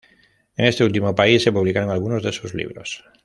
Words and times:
En 0.57 0.65
este 0.65 0.83
último 0.83 1.13
país 1.13 1.43
se 1.43 1.51
publicaron 1.51 1.91
algunos 1.91 2.23
de 2.23 2.31
sus 2.33 2.55
libros. 2.55 3.03